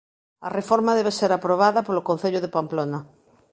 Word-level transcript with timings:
A 0.47 0.49
reforma 0.57 0.97
debe 0.99 1.11
ser 1.19 1.31
aprobada 1.33 1.85
polo 1.87 2.05
concello 2.09 2.39
de 2.41 2.53
Pamplona. 2.55 2.99